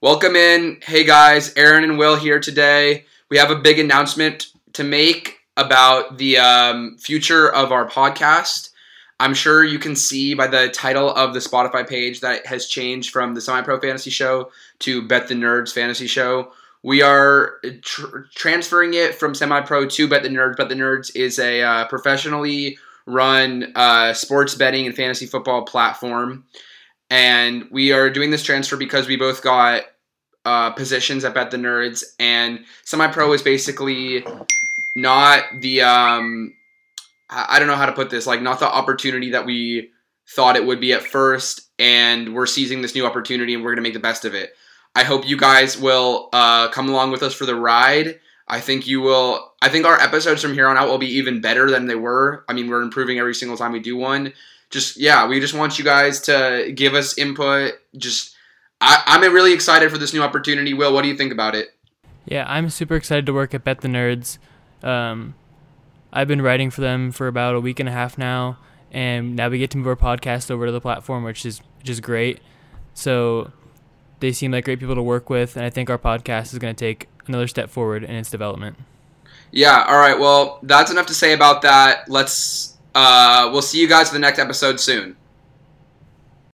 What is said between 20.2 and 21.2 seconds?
the Nerds. Bet the Nerds